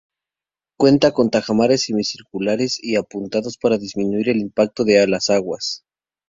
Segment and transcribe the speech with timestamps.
[0.79, 5.85] Cuenta con tajamares semicirculares y apuntados para disminuir el impacto de las aguas.